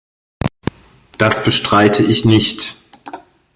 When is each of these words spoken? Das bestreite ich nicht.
Das 1.19 1.43
bestreite 1.43 2.01
ich 2.01 2.25
nicht. 2.25 2.75